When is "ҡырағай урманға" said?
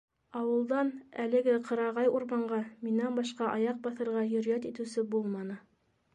1.67-2.59